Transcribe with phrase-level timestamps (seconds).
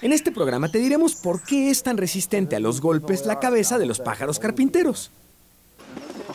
[0.00, 3.78] En este programa te diremos por qué es tan resistente a los golpes la cabeza
[3.78, 5.10] de los pájaros carpinteros.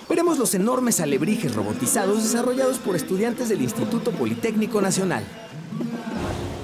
[0.10, 5.24] Veremos los enormes alebrijes robotizados desarrollados por estudiantes del Instituto Politécnico Nacional.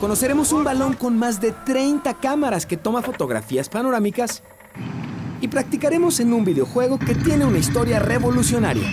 [0.01, 4.43] Conoceremos un balón con más de 30 cámaras que toma fotografías panorámicas
[5.39, 8.91] y practicaremos en un videojuego que tiene una historia revolucionaria.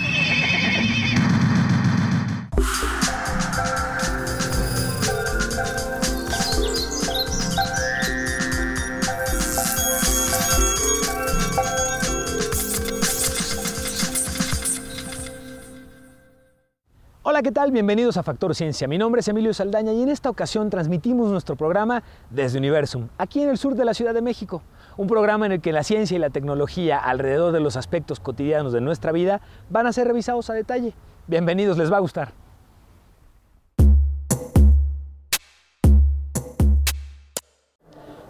[17.37, 17.71] Hola, ¿qué tal?
[17.71, 18.87] Bienvenidos a Factor Ciencia.
[18.87, 22.01] Mi nombre es Emilio Saldaña y en esta ocasión transmitimos nuestro programa
[22.31, 24.63] desde Universum, aquí en el sur de la Ciudad de México.
[24.97, 28.73] Un programa en el que la ciencia y la tecnología alrededor de los aspectos cotidianos
[28.73, 30.95] de nuestra vida van a ser revisados a detalle.
[31.27, 32.33] Bienvenidos, les va a gustar.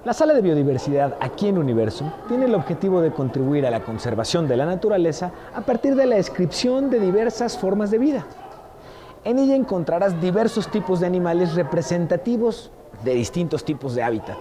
[0.04, 4.50] La sala de biodiversidad aquí en Universum tiene el objetivo de contribuir a la conservación
[4.50, 8.26] de la naturaleza a partir de la descripción de diversas formas de vida.
[9.28, 12.72] En ella encontrarás diversos tipos de animales representativos
[13.03, 14.38] de distintos tipos de hábitat.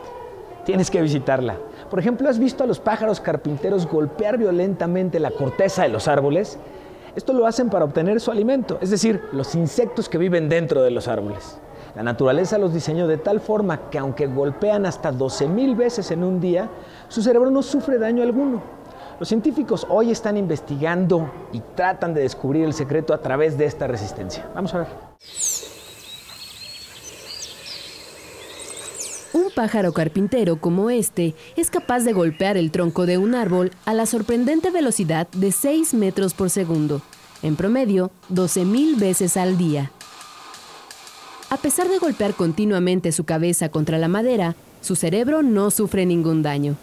[0.64, 1.56] Tienes que visitarla.
[1.90, 6.60] Por ejemplo, ¿has visto a los pájaros carpinteros golpear violentamente la corteza de los árboles?
[7.16, 10.92] Esto lo hacen para obtener su alimento, es decir, los insectos que viven dentro de
[10.92, 11.58] los árboles.
[11.96, 16.38] La naturaleza los diseñó de tal forma que aunque golpean hasta 12.000 veces en un
[16.38, 16.70] día,
[17.08, 18.62] su cerebro no sufre daño alguno.
[19.18, 23.86] Los científicos hoy están investigando y tratan de descubrir el secreto a través de esta
[23.86, 24.46] resistencia.
[24.54, 24.88] Vamos a ver.
[29.32, 33.94] Un pájaro carpintero como este es capaz de golpear el tronco de un árbol a
[33.94, 37.00] la sorprendente velocidad de 6 metros por segundo,
[37.42, 39.90] en promedio 12.000 veces al día.
[41.48, 46.42] A pesar de golpear continuamente su cabeza contra la madera, su cerebro no sufre ningún
[46.42, 46.76] daño.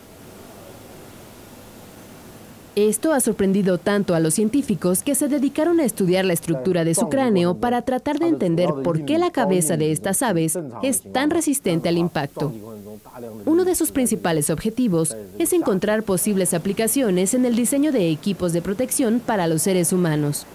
[2.75, 6.95] Esto ha sorprendido tanto a los científicos que se dedicaron a estudiar la estructura de
[6.95, 11.29] su cráneo para tratar de entender por qué la cabeza de estas aves es tan
[11.29, 12.51] resistente al impacto.
[13.45, 18.63] Uno de sus principales objetivos es encontrar posibles aplicaciones en el diseño de equipos de
[18.63, 20.47] protección para los seres humanos.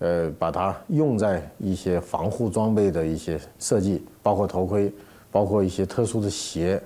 [0.00, 4.92] 我们想把啄木鸟的这样的一些道理、呃原理，呃把它用在一些防护装备的一些设计，包括头盔，
[5.30, 6.80] 包括一些特殊的鞋，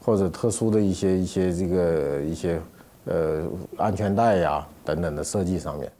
[0.00, 2.60] 或者特殊的一些一些这个一些
[3.04, 3.44] 呃
[3.76, 5.90] 安全带呀等等的设计上面。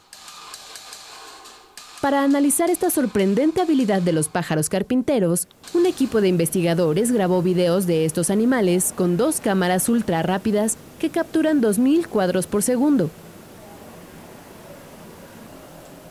[2.02, 7.86] Para analizar esta sorprendente habilidad de los pájaros carpinteros, un equipo de investigadores grabó videos
[7.86, 13.10] de estos animales con dos cámaras ultra rápidas que capturan 2.000 cuadros por segundo.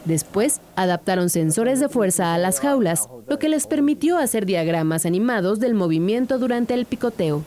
[0.05, 5.61] Después, adaptaron sensores de fuerza a las jaulas, lo que les permitió hacer diagramas animados
[5.61, 7.43] del movimiento durante el picoteo.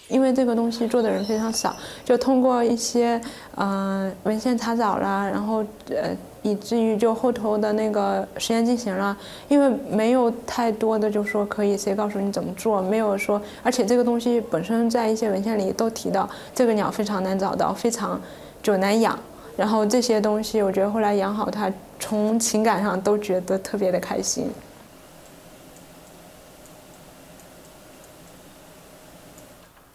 [0.10, 3.20] 因为这个东西做的人非常少，就通过一些
[3.56, 6.16] 呃文献查找啦，然后呃
[6.49, 9.17] 以至于就后头的那个实验进行了，
[9.49, 18.21] 因为没有太多的就说可以谁告诉你怎么做，没有说，而且这个东西本身在一些文献里都提到，这个鸟非常难找到，非常
[18.63, 19.19] 就难养，
[19.57, 24.51] 然后这些东西我觉得后来养好它，从情感上都觉得特别的开心。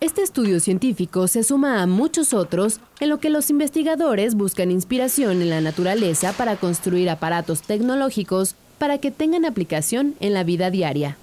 [0.04, 5.42] Este estudio científico se suma a muchos otros en lo que los investigadores buscan inspiración
[5.42, 11.16] en la naturaleza para construir aparatos tecnológicos para que tengan aplicación en la vida diaria.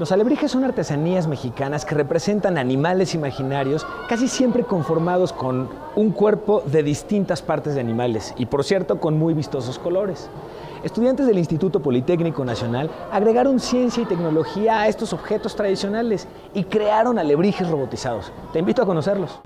[0.00, 6.64] Los alebrijes son artesanías mexicanas que representan animales imaginarios, casi siempre conformados con un cuerpo
[6.66, 10.28] de distintas partes de animales y, por cierto, con muy vistosos colores.
[10.84, 17.18] Estudiantes del Instituto Politécnico Nacional agregaron ciencia y tecnología a estos objetos tradicionales y crearon
[17.18, 18.32] alebrijes robotizados.
[18.52, 19.40] Te invito a conocerlos.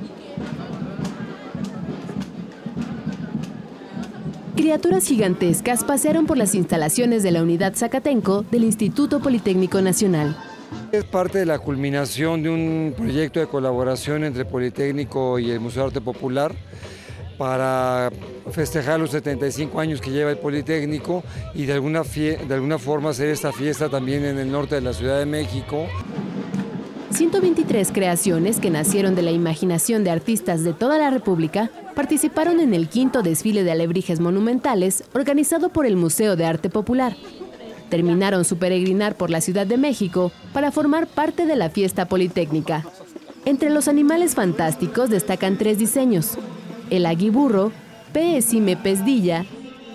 [4.55, 10.37] Criaturas gigantescas pasearon por las instalaciones de la unidad Zacatenco del Instituto Politécnico Nacional.
[10.93, 15.83] Es parte de la culminación de un proyecto de colaboración entre Politécnico y el Museo
[15.83, 16.55] de Arte Popular
[17.37, 18.11] para
[18.51, 21.23] festejar los 75 años que lleva el Politécnico
[21.55, 24.93] y de alguna, de alguna forma hacer esta fiesta también en el norte de la
[24.93, 25.87] Ciudad de México.
[27.11, 32.75] 123 creaciones que nacieron de la imaginación de artistas de toda la República participaron en
[32.75, 37.15] el quinto desfile de alebrijes monumentales organizado por el Museo de Arte Popular.
[37.89, 42.85] Terminaron su peregrinar por la Ciudad de México para formar parte de la fiesta politécnica.
[43.45, 46.37] Entre los animales fantásticos destacan tres diseños,
[46.91, 47.73] el aguiburro,
[48.13, 48.77] P.S.M.
[48.77, 49.45] Pesdilla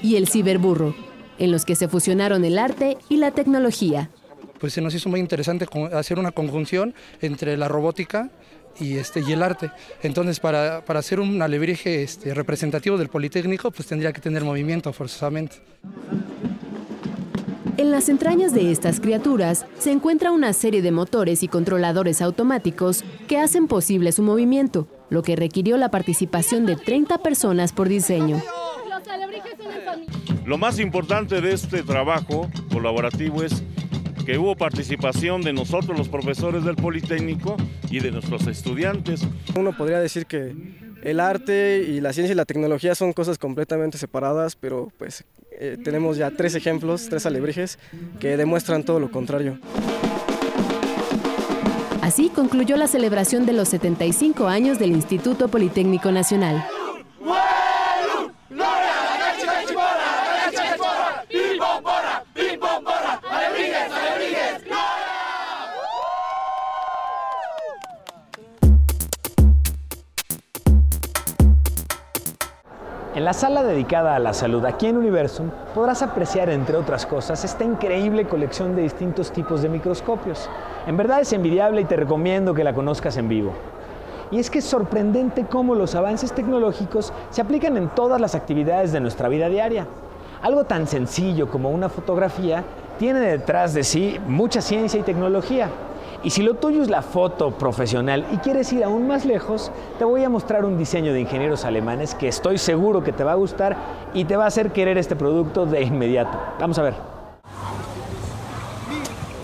[0.01, 0.95] y el ciberburro,
[1.37, 4.09] en los que se fusionaron el arte y la tecnología
[4.59, 8.29] pues se nos hizo muy interesante hacer una conjunción entre la robótica
[8.79, 9.71] y, este, y el arte.
[10.03, 14.93] Entonces, para, para hacer un alebrije este, representativo del Politécnico, pues tendría que tener movimiento
[14.93, 15.57] forzosamente.
[17.77, 23.05] En las entrañas de estas criaturas se encuentra una serie de motores y controladores automáticos
[23.27, 28.41] que hacen posible su movimiento, lo que requirió la participación de 30 personas por diseño.
[30.45, 33.63] Lo más importante de este trabajo colaborativo es
[34.25, 37.57] que hubo participación de nosotros los profesores del Politécnico
[37.89, 39.21] y de nuestros estudiantes.
[39.55, 40.55] Uno podría decir que
[41.03, 45.23] el arte y la ciencia y la tecnología son cosas completamente separadas, pero pues
[45.59, 47.79] eh, tenemos ya tres ejemplos, tres alebrijes,
[48.19, 49.59] que demuestran todo lo contrario.
[52.01, 56.65] Así concluyó la celebración de los 75 años del Instituto Politécnico Nacional.
[73.19, 77.43] En la sala dedicada a la salud aquí en Universum podrás apreciar, entre otras cosas,
[77.43, 80.49] esta increíble colección de distintos tipos de microscopios.
[80.87, 83.51] En verdad es envidiable y te recomiendo que la conozcas en vivo.
[84.31, 88.93] Y es que es sorprendente cómo los avances tecnológicos se aplican en todas las actividades
[88.93, 89.85] de nuestra vida diaria.
[90.41, 92.63] Algo tan sencillo como una fotografía
[92.99, 95.67] tiene detrás de sí mucha ciencia y tecnología.
[96.21, 100.03] Y si lo tuyo es la foto profesional y quieres ir aún más lejos, te
[100.03, 103.35] voy a mostrar un diseño de ingenieros alemanes que estoy seguro que te va a
[103.35, 103.77] gustar
[104.13, 106.37] y te va a hacer querer este producto de inmediato.
[106.59, 106.93] Vamos a ver.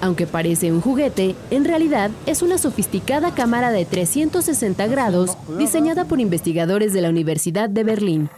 [0.01, 6.19] Aunque parece un juguete, en realidad es una sofisticada cámara de 360 grados diseñada por
[6.19, 8.29] investigadores de la Universidad de Berlín.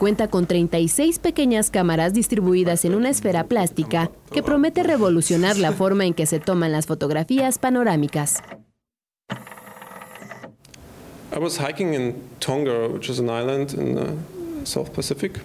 [0.00, 6.06] Cuenta con 36 pequeñas cámaras distribuidas en una esfera plástica que promete revolucionar la forma
[6.06, 8.38] en que se toman las fotografías panorámicas.
[11.30, 14.16] I was hiking in Tonga, which is an island in the
[14.64, 15.38] South Pacific,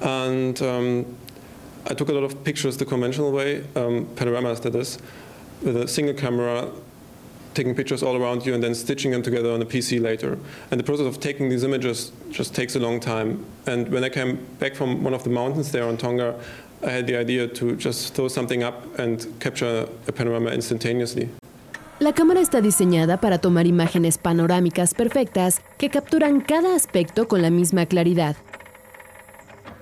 [0.00, 1.04] and um,
[1.86, 4.98] I took a lot of pictures the conventional way, um, panoramas that is,
[5.62, 6.70] with a single camera
[7.58, 10.38] taking pictures all around you and then stitching them together on a PC later.
[10.70, 13.44] And the process of taking these images just takes a long time.
[13.66, 16.30] And when I came back from one of the mountains there on Tonga,
[16.86, 21.28] I had the idea to just throw something up and capture a panorama instantaneously.
[22.00, 27.50] La cámara está diseñada para tomar imágenes panorámicas perfectas que capturan cada aspecto con la
[27.50, 28.36] misma claridad.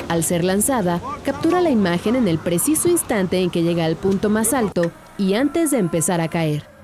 [0.09, 4.30] Al ser lanzada, captura la imagen en el preciso instante en que llega al punto
[4.30, 6.75] más alto y antes de empezar a caer.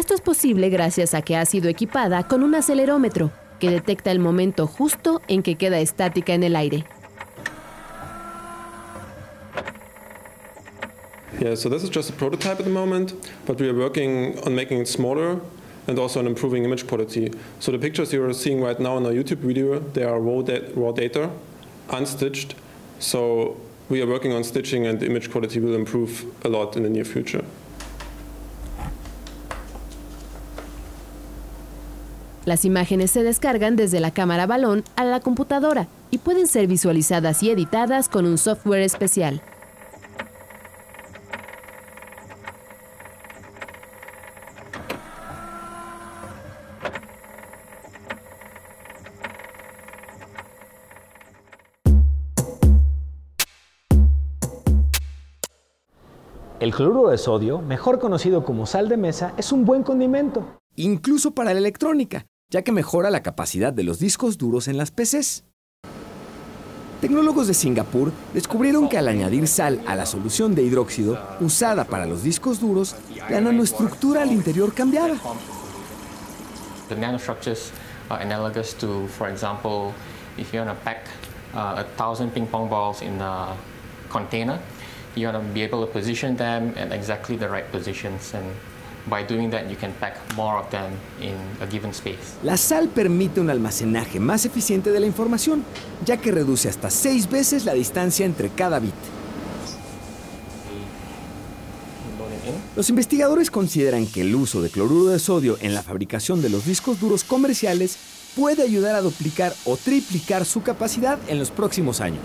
[0.00, 4.18] Esto es posible gracias a que ha sido equipada con un acelerómetro que detecta el
[4.18, 6.86] momento justo en que queda estática en el aire.
[11.38, 13.12] Yeah, so this is just a prototype at the moment,
[13.46, 15.38] but we are working on making it smaller
[15.86, 17.30] and also on improving image quality.
[17.58, 20.42] So the pictures you are seeing right now in our YouTube video, they are raw,
[20.76, 21.28] raw data,
[21.90, 22.54] unstitched.
[23.00, 23.58] So
[23.90, 27.04] we are working on stitching and image quality will improve a lot in the near
[27.04, 27.44] future.
[32.50, 37.44] Las imágenes se descargan desde la cámara balón a la computadora y pueden ser visualizadas
[37.44, 39.40] y editadas con un software especial.
[56.58, 60.58] El cloruro de sodio, mejor conocido como sal de mesa, es un buen condimento.
[60.74, 64.90] Incluso para la electrónica, ya que mejora la capacidad de los discos duros en las
[64.90, 65.44] PCs.
[67.00, 72.04] Tecnólogos de Singapur descubrieron que al añadir sal a la solución de hidróxido usada para
[72.04, 72.94] los discos duros,
[73.30, 75.16] la nanoestructura al interior cambiaba.
[76.88, 77.70] The nanostructures
[78.10, 79.94] are analogous to, for example,
[80.36, 81.06] if you want to pack
[81.54, 83.54] uh, a thousand ping pong balls in a
[84.10, 84.58] container,
[85.14, 88.44] you want to be able to position them at exactly the right positions and
[89.06, 92.18] By doing that, you can pack more of them in a given space.
[92.42, 95.64] La sal permite un almacenaje más eficiente de la información,
[96.04, 98.94] ya que reduce hasta seis veces la distancia entre cada bit.
[102.76, 106.64] Los investigadores consideran que el uso de cloruro de sodio en la fabricación de los
[106.64, 107.96] discos duros comerciales
[108.36, 112.22] puede ayudar a duplicar o triplicar su capacidad en los próximos años.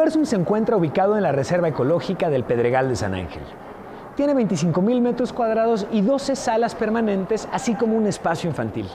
[0.00, 3.42] Universum se encuentra ubicado en la Reserva Ecológica del Pedregal de San Ángel.
[4.16, 8.88] Tiene 25.000 metros cuadrados y 12 salas permanentes, así como un espacio infantil.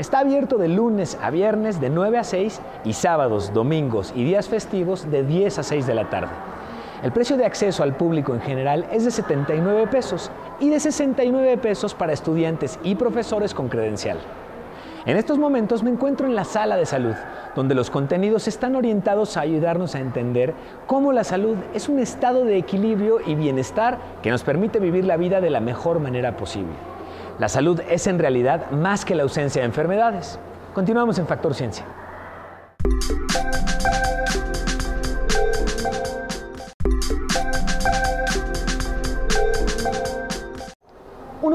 [0.00, 4.48] Está abierto de lunes a viernes de 9 a 6 y sábados, domingos y días
[4.48, 6.32] festivos de 10 a 6 de la tarde.
[7.04, 11.56] El precio de acceso al público en general es de 79 pesos y de 69
[11.58, 14.18] pesos para estudiantes y profesores con credencial.
[15.06, 17.14] En estos momentos me encuentro en la sala de salud,
[17.54, 20.52] donde los contenidos están orientados a ayudarnos a entender
[20.88, 25.16] cómo la salud es un estado de equilibrio y bienestar que nos permite vivir la
[25.16, 26.74] vida de la mejor manera posible.
[27.38, 30.40] La salud es en realidad más que la ausencia de enfermedades.
[30.74, 31.84] Continuamos en Factor Ciencia.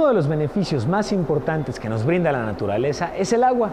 [0.01, 3.69] Uno de los beneficios más importantes que nos brinda la naturaleza es el agua.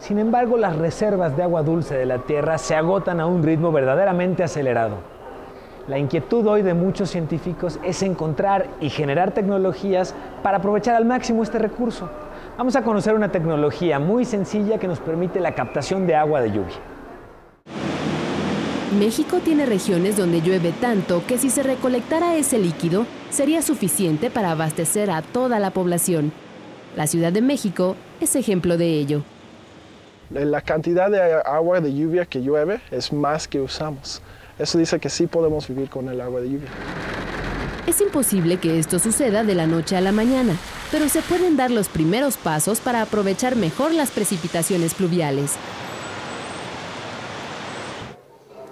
[0.00, 3.72] Sin embargo, las reservas de agua dulce de la Tierra se agotan a un ritmo
[3.72, 4.96] verdaderamente acelerado.
[5.88, 11.42] La inquietud hoy de muchos científicos es encontrar y generar tecnologías para aprovechar al máximo
[11.42, 12.06] este recurso.
[12.58, 16.50] Vamos a conocer una tecnología muy sencilla que nos permite la captación de agua de
[16.50, 16.91] lluvia.
[18.92, 24.52] México tiene regiones donde llueve tanto que si se recolectara ese líquido sería suficiente para
[24.52, 26.32] abastecer a toda la población.
[26.96, 29.22] La Ciudad de México es ejemplo de ello.
[30.30, 34.22] La cantidad de agua de lluvia que llueve es más que usamos.
[34.58, 36.68] Eso dice que sí podemos vivir con el agua de lluvia.
[37.86, 40.56] Es imposible que esto suceda de la noche a la mañana,
[40.90, 45.56] pero se pueden dar los primeros pasos para aprovechar mejor las precipitaciones pluviales.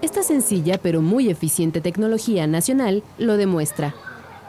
[0.02, 3.95] Esta sencilla pero muy eficiente tecnología nacional lo demuestra.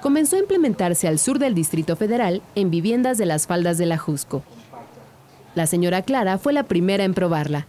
[0.02, 3.98] Comenzó a implementarse al sur del Distrito Federal en viviendas de las faldas de la
[3.98, 4.44] Jusco.
[5.54, 7.68] La señora Clara fue la primera en probarla.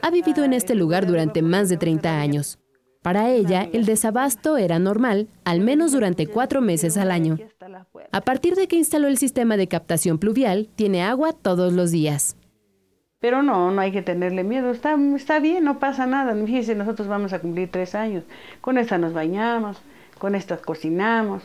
[0.00, 2.58] Ha vivido en este lugar durante más de 30 años.
[3.02, 7.36] Para ella, el desabasto era normal, al menos durante cuatro meses al año.
[8.12, 12.36] A partir de que instaló el sistema de captación pluvial, tiene agua todos los días.
[13.24, 16.34] Pero no, no hay que tenerle miedo, está, está bien, no pasa nada.
[16.44, 18.22] Fíjense, nosotros vamos a cumplir tres años.
[18.60, 19.78] Con esta nos bañamos,
[20.18, 21.42] con esta cocinamos.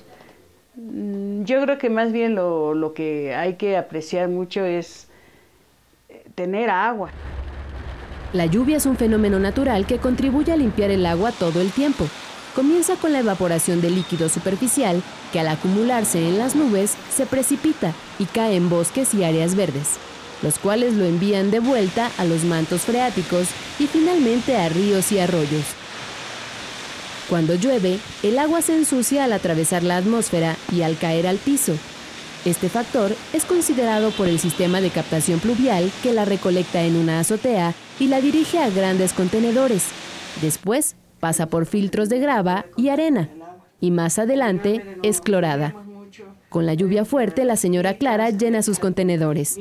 [0.76, 5.08] Mm, yo creo que más bien lo, lo que hay que apreciar mucho es
[6.10, 7.12] eh, tener agua.
[8.34, 12.10] La lluvia es un fenómeno natural que contribuye a limpiar el agua todo el tiempo.
[12.56, 17.94] Comienza con la evaporación de líquido superficial que al acumularse en las nubes se precipita
[18.20, 19.98] y cae en bosques y áreas verdes
[20.41, 23.48] los cuales lo envían de vuelta a los mantos freáticos
[23.79, 25.65] y finalmente a ríos y arroyos.
[27.29, 31.74] Cuando llueve, el agua se ensucia al atravesar la atmósfera y al caer al piso.
[32.46, 37.19] Este factor es considerado por el sistema de captación pluvial que la recolecta en una
[37.19, 39.86] azotea y la dirige a grandes contenedores.
[40.41, 43.29] Después pasa por filtros de grava y arena
[43.81, 45.75] y más adelante es clorada.
[46.50, 49.56] Con la lluvia fuerte, la señora Clara llena sus contenedores.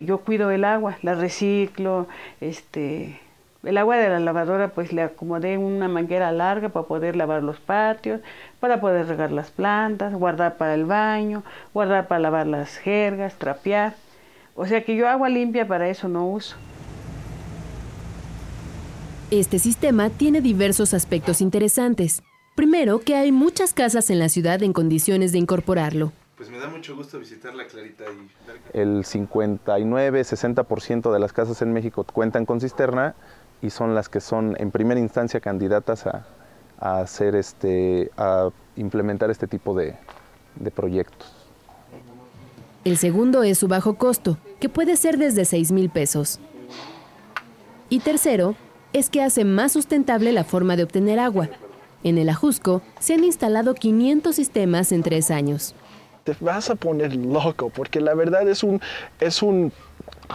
[0.00, 2.06] Yo cuido el agua, la reciclo,
[2.42, 3.20] este,
[3.62, 7.58] el agua de la lavadora pues le acomodé una manguera larga para poder lavar los
[7.58, 8.20] patios,
[8.60, 11.42] para poder regar las plantas, guardar para el baño,
[11.72, 13.94] guardar para lavar las jergas, trapear.
[14.54, 16.56] O sea que yo agua limpia para eso no uso.
[19.30, 22.22] Este sistema tiene diversos aspectos interesantes.
[22.54, 26.12] Primero, que hay muchas casas en la ciudad en condiciones de incorporarlo.
[26.36, 28.04] Pues me da mucho gusto visitarla, Clarita.
[28.04, 28.28] Y...
[28.78, 33.14] El 59-60% de las casas en México cuentan con cisterna
[33.62, 36.26] y son las que son en primera instancia candidatas a,
[36.78, 39.94] hacer este, a implementar este tipo de,
[40.56, 41.32] de proyectos.
[42.84, 46.40] El segundo es su bajo costo, que puede ser desde 6 mil pesos.
[47.88, 48.56] Y tercero,
[48.92, 51.48] es que hace más sustentable la forma de obtener agua.
[52.04, 55.74] En el Ajusco se han instalado 500 sistemas en tres años.
[56.24, 58.80] Te vas a poner loco porque la verdad es un,
[59.20, 59.72] es un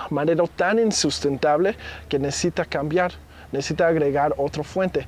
[0.09, 1.75] manera tan insustentable
[2.09, 3.13] que necesita cambiar,
[3.51, 5.07] necesita agregar otra fuente.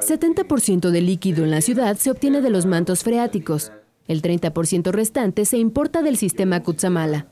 [0.00, 3.72] 70% del líquido en la ciudad se obtiene de los mantos freáticos.
[4.08, 7.26] El 30% restante se importa del sistema Cutzamala.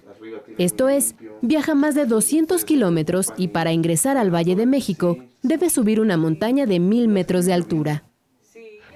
[0.58, 5.70] Esto es, viaja más de 200 kilómetros y para ingresar al Valle de México debe
[5.70, 8.02] subir una montaña de mil metros de altura.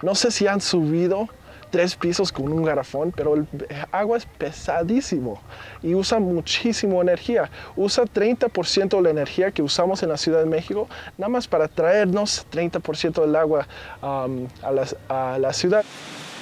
[0.03, 1.29] No sé si han subido
[1.71, 3.49] tres pisos con un garrafón, pero el
[3.91, 5.41] agua es pesadísimo
[5.83, 7.51] y usa muchísimo energía.
[7.75, 11.67] Usa 30% de la energía que usamos en la Ciudad de México, nada más para
[11.67, 13.67] traernos 30% del agua
[14.03, 15.85] um, a, la, a la ciudad.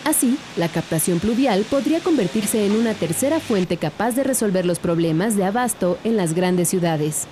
[0.04, 5.37] Así, la captación pluvial podría convertirse en una tercera fuente capaz de resolver los problemas
[5.37, 7.26] de abasto en las grandes ciudades.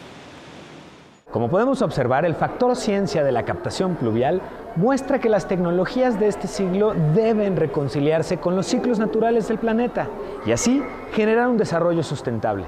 [1.31, 4.43] Como podemos observar, el factor ciencia de la captación pluvial
[4.75, 10.09] muestra que las tecnologías de este siglo deben reconciliarse con los ciclos naturales del planeta
[10.45, 10.83] y así
[11.13, 12.65] generar un desarrollo sustentable.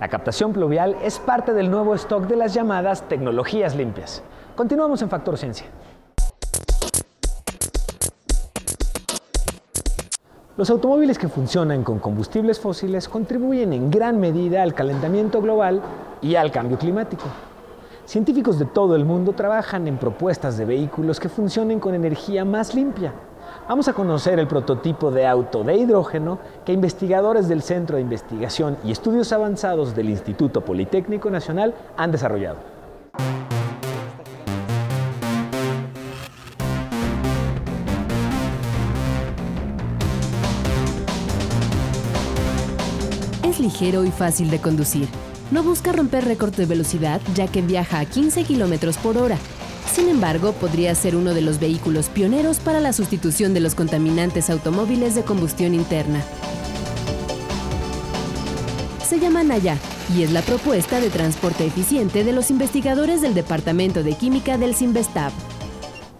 [0.00, 4.22] La captación pluvial es parte del nuevo stock de las llamadas tecnologías limpias.
[4.54, 5.66] Continuamos en Factor Ciencia.
[10.58, 15.80] Los automóviles que funcionan con combustibles fósiles contribuyen en gran medida al calentamiento global
[16.20, 17.24] y al cambio climático.
[18.06, 22.74] Científicos de todo el mundo trabajan en propuestas de vehículos que funcionen con energía más
[22.74, 23.14] limpia.
[23.66, 28.76] Vamos a conocer el prototipo de auto de hidrógeno que investigadores del Centro de Investigación
[28.84, 32.73] y Estudios Avanzados del Instituto Politécnico Nacional han desarrollado.
[43.74, 45.08] Ligero y fácil de conducir.
[45.50, 49.36] No busca romper récord de velocidad ya que viaja a 15 kilómetros por hora.
[49.92, 54.48] Sin embargo, podría ser uno de los vehículos pioneros para la sustitución de los contaminantes
[54.48, 56.22] automóviles de combustión interna.
[59.04, 59.76] Se llama Naya
[60.16, 64.76] y es la propuesta de transporte eficiente de los investigadores del Departamento de Química del
[64.76, 65.32] Sinvestab.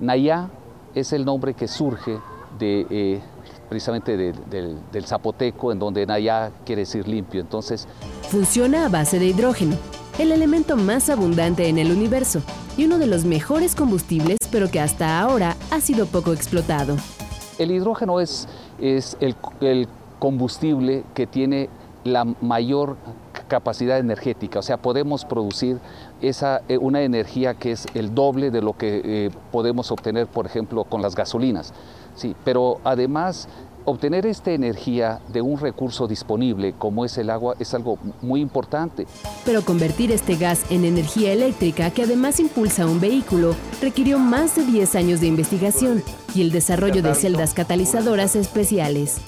[0.00, 0.50] Naya
[0.92, 2.18] es el nombre que surge
[2.58, 3.22] de, eh,
[3.68, 7.40] precisamente de- del- del zapoteco, en donde Naya quiere decir limpio.
[7.40, 7.86] Entonces,
[8.30, 9.76] Funciona a base de hidrógeno,
[10.18, 12.40] el elemento más abundante en el universo
[12.76, 16.96] y uno de los mejores combustibles, pero que hasta ahora ha sido poco explotado.
[17.58, 18.48] el hidrógeno es,
[18.80, 19.86] es el, el
[20.18, 21.68] combustible que tiene
[22.02, 22.96] la mayor
[23.48, 25.78] capacidad energética, o sea, podemos producir
[26.20, 30.46] esa, eh, una energía que es el doble de lo que eh, podemos obtener, por
[30.46, 31.72] ejemplo, con las gasolinas.
[32.14, 33.48] Sí, pero además
[33.84, 39.06] obtener esta energía de un recurso disponible como es el agua es algo muy importante.
[39.44, 44.64] Pero convertir este gas en energía eléctrica, que además impulsa un vehículo, requirió más de
[44.64, 46.02] 10 años de investigación
[46.34, 49.20] y el desarrollo de celdas catalizadoras especiales.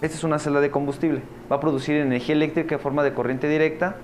[0.00, 1.20] Esta es una celda de combustible.
[1.52, 3.96] Va a producir energía eléctrica en forma de corriente directa,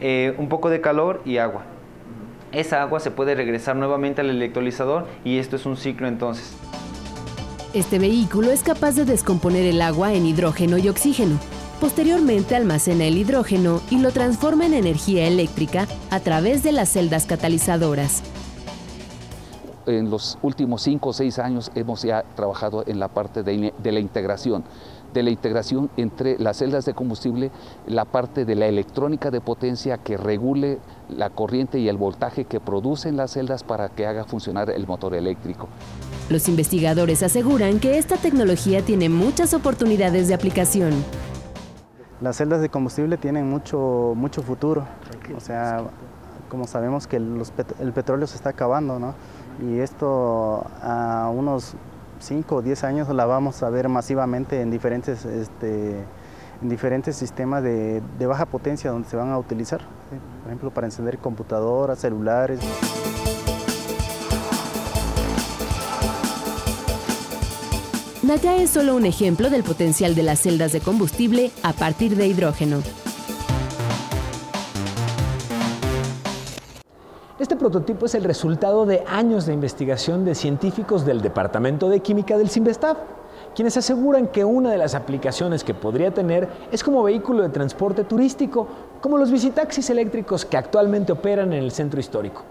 [0.00, 1.64] eh, un poco de calor y agua.
[2.52, 6.52] Esa agua se puede regresar nuevamente al electrolizador y esto es un ciclo entonces.
[7.72, 11.38] Este vehículo es capaz de descomponer el agua en hidrógeno y oxígeno.
[11.80, 17.24] Posteriormente almacena el hidrógeno y lo transforma en energía eléctrica a través de las celdas
[17.24, 18.22] catalizadoras.
[19.86, 23.92] en los últimos cinco o seis años hemos ya trabajado en la parte de, de
[23.92, 24.62] la integración,
[25.12, 27.50] de la integración entre las celdas de combustible,
[27.86, 32.60] la parte de la electrónica de potencia que regule la corriente y el voltaje que
[32.60, 35.68] producen las celdas para que haga funcionar el motor eléctrico.
[36.30, 40.92] Los investigadores aseguran que esta tecnología tiene muchas oportunidades de aplicación.
[42.20, 44.86] Las celdas de combustible tienen mucho, mucho futuro.
[45.36, 45.84] O sea,
[46.48, 49.14] como sabemos que los pet- el petróleo se está acabando, ¿no?
[49.60, 51.74] Y esto a unos
[52.22, 55.96] 5 o 10 años la vamos a ver masivamente en diferentes, este,
[56.62, 59.80] en diferentes sistemas de, de baja potencia donde se van a utilizar.
[59.80, 62.60] Por ejemplo, para encender computadoras, celulares.
[68.22, 72.28] Naya es solo un ejemplo del potencial de las celdas de combustible a partir de
[72.28, 72.82] hidrógeno.
[77.62, 82.50] Prototipo es el resultado de años de investigación de científicos del Departamento de Química del
[82.50, 82.96] Sinvestav,
[83.54, 88.02] quienes aseguran que una de las aplicaciones que podría tener es como vehículo de transporte
[88.02, 88.66] turístico,
[89.00, 92.42] como los visitaxis eléctricos que actualmente operan en el centro histórico.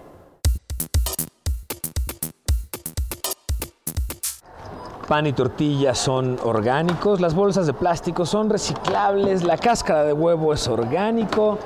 [5.08, 10.54] pan y tortilla son orgánicos, las bolsas de plástico son reciclables, la cáscara de huevo
[10.54, 11.58] es orgánico.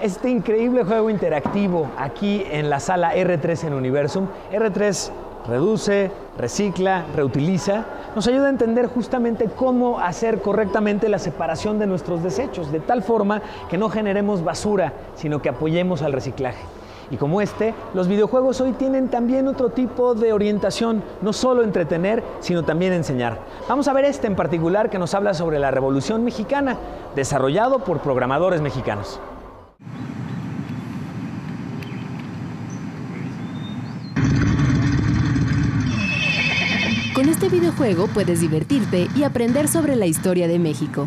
[0.00, 5.10] Este increíble juego interactivo aquí en la sala R3 en Universum, R3
[5.46, 7.84] reduce, recicla, reutiliza,
[8.14, 13.02] nos ayuda a entender justamente cómo hacer correctamente la separación de nuestros desechos, de tal
[13.02, 16.64] forma que no generemos basura, sino que apoyemos al reciclaje.
[17.10, 22.22] Y como este, los videojuegos hoy tienen también otro tipo de orientación, no solo entretener,
[22.38, 23.38] sino también enseñar.
[23.68, 26.78] Vamos a ver este en particular que nos habla sobre la Revolución Mexicana,
[27.14, 29.20] desarrollado por programadores mexicanos.
[37.20, 41.06] Con este videojuego puedes divertirte y aprender sobre la historia de México.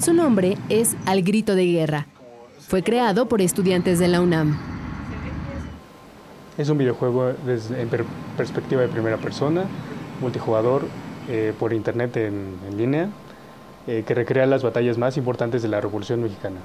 [0.00, 2.06] Su nombre es Al Grito de Guerra.
[2.66, 4.56] Fue creado por estudiantes de la UNAM.
[6.56, 8.06] Es un videojuego desde, en per-
[8.38, 9.64] perspectiva de primera persona,
[10.22, 10.86] multijugador,
[11.28, 13.10] eh, por internet en, en línea,
[13.86, 16.60] eh, que recrea las batallas más importantes de la Revolución Mexicana.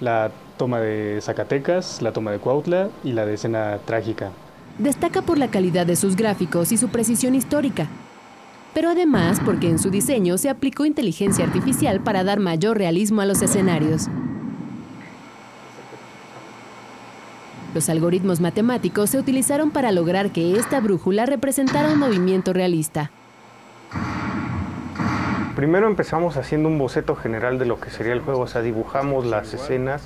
[0.00, 4.32] La toma de Zacatecas, la toma de Cuautla y la de escena trágica.
[4.78, 7.86] Destaca por la calidad de sus gráficos y su precisión histórica,
[8.74, 13.26] pero además porque en su diseño se aplicó inteligencia artificial para dar mayor realismo a
[13.26, 14.08] los escenarios.
[17.74, 23.10] Los algoritmos matemáticos se utilizaron para lograr que esta brújula representara un movimiento realista.
[25.56, 29.26] Primero empezamos haciendo un boceto general de lo que sería el juego, o sea, dibujamos
[29.26, 30.02] las escenas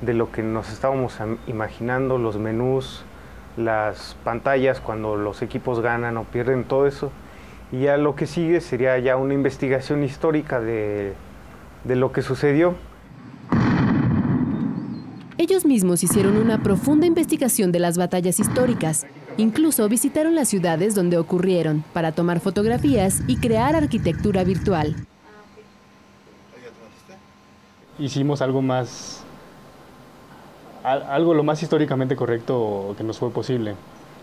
[0.00, 3.02] de lo que nos estábamos am- imaginando, los menús,
[3.56, 7.10] las pantallas cuando los equipos ganan o pierden, todo eso.
[7.72, 11.14] Y ya lo que sigue sería ya una investigación histórica de,
[11.84, 12.74] de lo que sucedió.
[15.38, 19.06] Ellos mismos hicieron una profunda investigación de las batallas históricas.
[19.38, 24.96] Incluso visitaron las ciudades donde ocurrieron para tomar fotografías y crear arquitectura virtual.
[27.98, 29.24] Hicimos algo más,
[30.82, 33.74] algo lo más históricamente correcto que nos fue posible.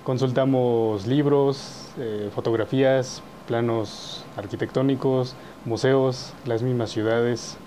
[0.04, 7.58] Consultamos libros, eh, fotografías, planos arquitectónicos, museos, las mismas ciudades.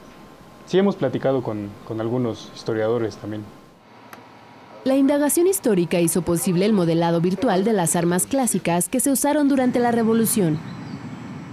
[0.66, 3.44] Sí hemos platicado con, con algunos historiadores también.
[4.84, 9.48] La indagación histórica hizo posible el modelado virtual de las armas clásicas que se usaron
[9.48, 10.58] durante la Revolución.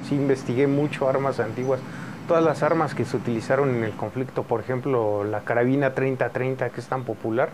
[0.08, 1.82] Sí investigué mucho armas antiguas,
[2.28, 6.80] todas las armas que se utilizaron en el conflicto, por ejemplo, la carabina 3030 que
[6.80, 7.50] es tan popular,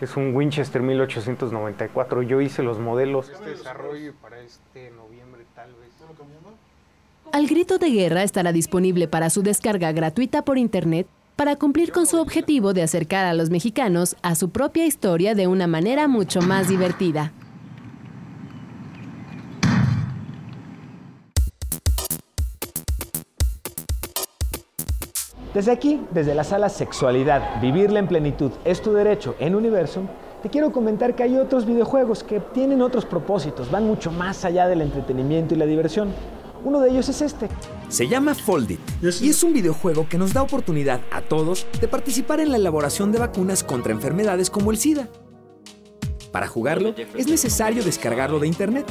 [0.00, 2.22] es un Winchester 1894.
[2.22, 3.30] Yo hice los modelos.
[3.30, 5.92] Este desarrollo para este noviembre tal vez.
[7.32, 12.06] Al grito de guerra estará disponible para su descarga gratuita por Internet para cumplir con
[12.06, 16.42] su objetivo de acercar a los mexicanos a su propia historia de una manera mucho
[16.42, 17.32] más divertida.
[25.54, 30.06] Desde aquí, desde la sala Sexualidad, Vivirla en Plenitud es tu derecho en Universum,
[30.42, 34.66] te quiero comentar que hay otros videojuegos que tienen otros propósitos, van mucho más allá
[34.66, 36.08] del entretenimiento y la diversión.
[36.64, 37.50] Uno de ellos es este.
[37.88, 42.40] Se llama Foldit y es un videojuego que nos da oportunidad a todos de participar
[42.40, 45.08] en la elaboración de vacunas contra enfermedades como el SIDA.
[46.32, 48.86] Para jugarlo es necesario descargarlo de internet,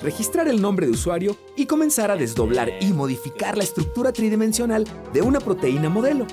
[0.00, 5.20] registrar el nombre de usuario y comenzar a desdoblar y modificar la estructura tridimensional de
[5.20, 6.26] una proteína modelo,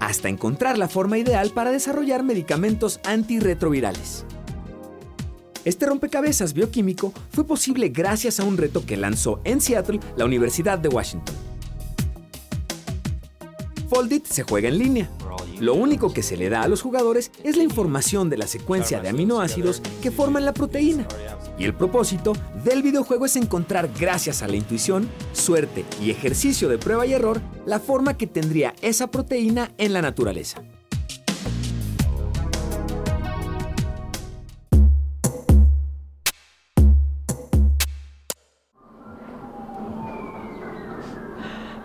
[0.00, 4.26] hasta encontrar la forma ideal para desarrollar medicamentos antirretrovirales.
[5.64, 10.78] Este rompecabezas bioquímico fue posible gracias a un reto que lanzó en Seattle la Universidad
[10.78, 11.34] de Washington.
[13.88, 15.10] Foldit se juega en línea.
[15.62, 19.00] Lo único que se le da a los jugadores es la información de la secuencia
[19.00, 21.06] de aminoácidos que forman la proteína.
[21.56, 22.32] Y el propósito
[22.64, 27.40] del videojuego es encontrar, gracias a la intuición, suerte y ejercicio de prueba y error,
[27.64, 30.64] la forma que tendría esa proteína en la naturaleza.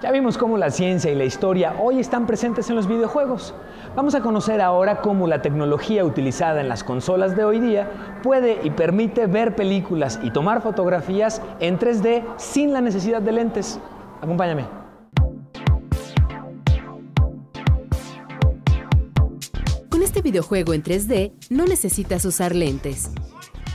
[0.01, 3.53] Ya vimos cómo la ciencia y la historia hoy están presentes en los videojuegos.
[3.97, 8.59] Vamos a conocer ahora cómo la tecnología utilizada en las consolas de hoy día puede
[8.63, 13.79] y permite ver películas y tomar fotografías en 3D sin la necesidad de lentes.
[14.21, 14.67] Acompáñame.
[19.89, 23.09] Con este videojuego en 3D no necesitas usar lentes.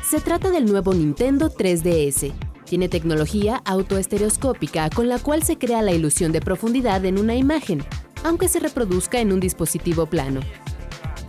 [0.08, 2.32] Se trata del nuevo Nintendo 3DS.
[2.64, 7.82] Tiene tecnología autoestereoscópica con la cual se crea la ilusión de profundidad en una imagen,
[8.24, 10.40] aunque se reproduzca en un dispositivo plano.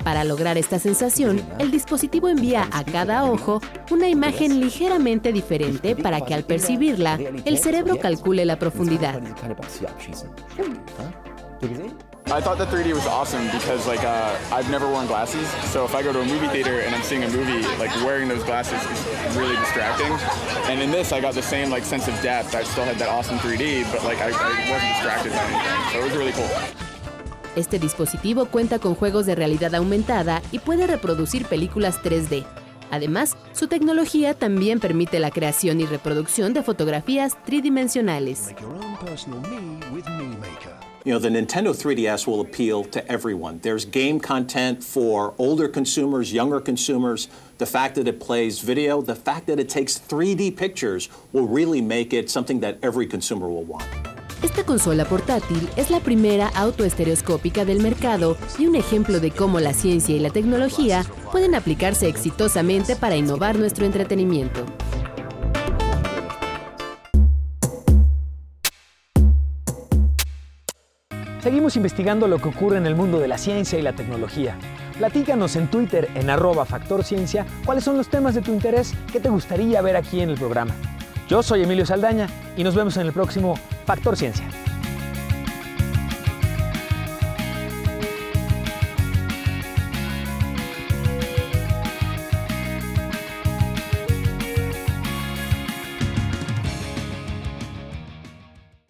[0.04, 6.22] Para lograr esta sensación, el dispositivo envía a cada ojo una imagen ligeramente diferente para
[6.22, 9.22] que al percibirla, el cerebro calcule la profundidad.
[12.28, 15.94] I thought the 3D was awesome because like uh, I've never worn glasses, so if
[15.94, 18.82] I go to a movie theater and I'm seeing a movie, like wearing those glasses
[18.82, 20.12] is really distracting.
[20.72, 22.56] And in this, I got the same like sense of depth.
[22.56, 26.00] I still had that awesome 3D, but like I, I wasn't distracted by anything, so
[26.00, 26.83] it was really cool.
[27.56, 32.44] Este dispositivo cuenta con juegos de realidad aumentada y puede reproducir películas 3D.
[32.90, 38.54] Además, su tecnología también permite la creación y reproducción de fotografías tridimensionales.
[41.06, 43.60] You know, the Nintendo 3DS will appeal to everyone.
[43.60, 47.28] There's game content for older consumers, younger consumers.
[47.58, 51.82] The fact that it plays video, the fact that it takes 3D pictures will really
[51.82, 54.13] make it something that every consumer will want.
[54.44, 59.74] Esta consola portátil es la primera autoestereoscópica del mercado y un ejemplo de cómo la
[59.74, 64.66] ciencia y la tecnología pueden aplicarse exitosamente para innovar nuestro entretenimiento.
[71.42, 74.58] Seguimos investigando lo que ocurre en el mundo de la ciencia y la tecnología.
[74.98, 79.30] Platícanos en Twitter en arroba factorciencia cuáles son los temas de tu interés que te
[79.30, 80.76] gustaría ver aquí en el programa.
[81.34, 83.56] Yo soy Emilio Saldaña y nos vemos en el próximo
[83.88, 84.46] Factor Ciencia.